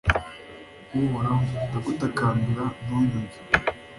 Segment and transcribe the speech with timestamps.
[1.01, 3.37] uhoraho, ndagutakambira ntunyumve